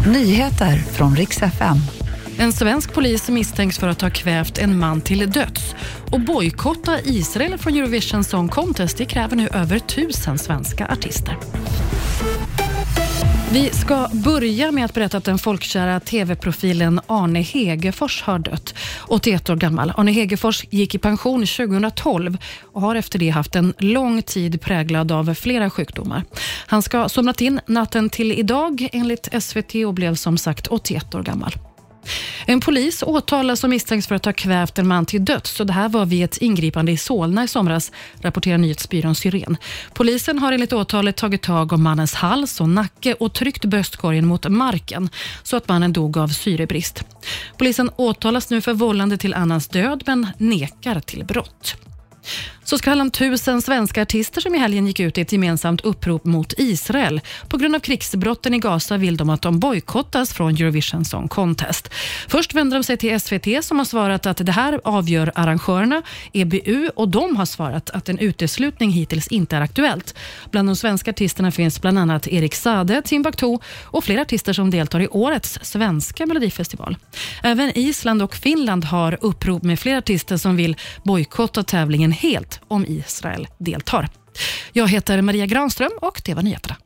Nyheter 0.00 0.76
från 0.76 1.16
riks 1.16 1.42
FM. 1.42 1.76
En 2.38 2.52
svensk 2.52 2.94
polis 2.94 3.28
misstänks 3.28 3.78
för 3.78 3.88
att 3.88 4.00
ha 4.00 4.10
kvävt 4.10 4.58
en 4.58 4.78
man 4.78 5.00
till 5.00 5.30
döds. 5.30 5.74
Och 6.10 6.20
bojkotta 6.20 7.00
Israel 7.00 7.58
från 7.58 7.76
Eurovision 7.76 8.24
Song 8.24 8.48
Contest 8.48 8.98
det 8.98 9.04
kräver 9.04 9.36
nu 9.36 9.48
över 9.48 9.78
tusen 9.78 10.38
svenska 10.38 10.86
artister. 10.86 11.38
Vi 13.54 13.70
ska 13.70 14.08
börja 14.12 14.72
med 14.72 14.84
att 14.84 14.94
berätta 14.94 15.16
att 15.16 15.24
den 15.24 15.38
folkkära 15.38 16.00
tv-profilen 16.00 17.00
Arne 17.06 17.40
Hegerfors 17.40 18.22
har 18.22 18.38
dött. 18.38 18.74
81 19.08 19.50
år 19.50 19.56
gammal. 19.56 19.92
Arne 19.96 20.12
Hegerfors 20.12 20.64
gick 20.70 20.94
i 20.94 20.98
pension 20.98 21.46
2012 21.46 22.38
och 22.72 22.80
har 22.80 22.96
efter 22.96 23.18
det 23.18 23.28
haft 23.28 23.56
en 23.56 23.74
lång 23.78 24.22
tid 24.22 24.60
präglad 24.60 25.12
av 25.12 25.34
flera 25.34 25.70
sjukdomar. 25.70 26.24
Han 26.66 26.82
ska 26.82 26.98
ha 26.98 27.08
somnat 27.08 27.40
in 27.40 27.60
natten 27.66 28.10
till 28.10 28.32
idag 28.32 28.88
enligt 28.92 29.42
SVT 29.42 29.74
och 29.86 29.94
blev 29.94 30.14
som 30.14 30.38
sagt 30.38 30.66
81 30.66 31.14
år 31.14 31.22
gammal. 31.22 31.52
En 32.46 32.60
polis 32.60 33.02
åtalas 33.02 33.64
och 33.64 33.70
misstänks 33.70 34.06
för 34.06 34.14
att 34.14 34.24
ha 34.24 34.32
kvävt 34.32 34.78
en 34.78 34.88
man 34.88 35.06
till 35.06 35.24
döds. 35.24 35.50
Så 35.50 35.64
det 35.64 35.72
här 35.72 35.88
var 35.88 36.06
vid 36.06 36.24
ett 36.24 36.36
ingripande 36.36 36.92
i 36.92 36.96
Solna 36.96 37.44
i 37.44 37.48
somras, 37.48 37.92
rapporterar 38.20 38.58
nyhetsbyrån 38.58 39.14
Syren. 39.14 39.56
Polisen 39.94 40.38
har 40.38 40.52
enligt 40.52 40.72
åtalet 40.72 41.16
tagit 41.16 41.42
tag 41.42 41.72
om 41.72 41.82
mannens 41.82 42.14
hals 42.14 42.60
och 42.60 42.68
nacke 42.68 43.14
och 43.14 43.32
tryckt 43.32 43.64
bröstkorgen 43.64 44.26
mot 44.26 44.48
marken 44.48 45.08
så 45.42 45.56
att 45.56 45.68
mannen 45.68 45.92
dog 45.92 46.18
av 46.18 46.28
syrebrist. 46.28 47.04
Polisen 47.58 47.90
åtalas 47.96 48.50
nu 48.50 48.60
för 48.60 48.72
vållande 48.72 49.16
till 49.16 49.34
annans 49.34 49.68
död 49.68 50.02
men 50.06 50.26
nekar 50.38 51.00
till 51.00 51.24
brott 51.24 51.76
så 52.74 52.78
ska 52.78 52.90
handla 52.90 53.02
om 53.02 53.10
tusen 53.10 53.62
svenska 53.62 54.02
artister 54.02 54.40
som 54.40 54.54
i 54.54 54.58
helgen 54.58 54.86
gick 54.86 55.00
ut 55.00 55.18
i 55.18 55.20
ett 55.20 55.32
gemensamt 55.32 55.80
upprop 55.80 56.24
mot 56.24 56.54
Israel. 56.58 57.20
På 57.48 57.56
grund 57.56 57.74
av 57.74 57.80
krigsbrotten 57.80 58.54
i 58.54 58.58
Gaza 58.58 58.96
vill 58.96 59.16
de 59.16 59.30
att 59.30 59.42
de 59.42 59.58
bojkottas 59.58 60.32
från 60.32 60.54
Eurovision 60.54 61.04
Song 61.04 61.28
Contest. 61.28 61.88
Först 62.28 62.54
vänder 62.54 62.76
de 62.76 62.84
sig 62.84 62.96
till 62.96 63.20
SVT 63.20 63.64
som 63.64 63.78
har 63.78 63.84
svarat 63.84 64.26
att 64.26 64.46
det 64.46 64.52
här 64.52 64.80
avgör 64.84 65.32
arrangörerna, 65.34 66.02
EBU, 66.32 66.88
och 66.96 67.08
de 67.08 67.36
har 67.36 67.44
svarat 67.44 67.90
att 67.90 68.08
en 68.08 68.18
uteslutning 68.18 68.90
hittills 68.90 69.28
inte 69.28 69.56
är 69.56 69.60
aktuellt. 69.60 70.14
Bland 70.50 70.68
de 70.68 70.76
svenska 70.76 71.10
artisterna 71.10 71.50
finns 71.50 71.80
bland 71.80 71.98
annat 71.98 72.26
Erik 72.26 72.54
Sade, 72.54 73.02
Timbuktu 73.02 73.58
och 73.82 74.04
flera 74.04 74.20
artister 74.20 74.52
som 74.52 74.70
deltar 74.70 75.00
i 75.00 75.08
årets 75.08 75.58
svenska 75.62 76.26
melodifestival. 76.26 76.96
Även 77.42 77.78
Island 77.78 78.22
och 78.22 78.34
Finland 78.34 78.84
har 78.84 79.18
upprop 79.20 79.62
med 79.62 79.78
flera 79.78 79.98
artister 79.98 80.36
som 80.36 80.56
vill 80.56 80.76
bojkotta 81.02 81.62
tävlingen 81.62 82.12
helt 82.12 82.60
om 82.68 82.86
Israel 82.86 83.48
deltar. 83.58 84.08
Jag 84.72 84.88
heter 84.88 85.22
Maria 85.22 85.46
Granström 85.46 85.92
och 86.00 86.22
det 86.24 86.34
var 86.34 86.42
nyheterna. 86.42 86.76